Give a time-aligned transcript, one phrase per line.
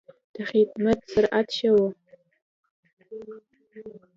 [0.33, 1.85] د خدمت سرعت ښه و.